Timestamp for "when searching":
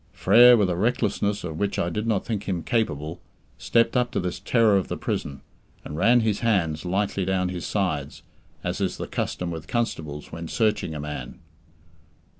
10.31-10.95